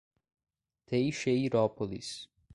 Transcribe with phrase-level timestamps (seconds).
[0.87, 2.27] Teixeirópolis